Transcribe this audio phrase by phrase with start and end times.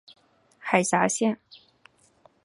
[0.57, 1.37] 海峡线。